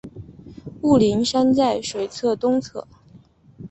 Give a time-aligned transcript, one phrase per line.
[0.81, 2.87] 雾灵山在水库东侧。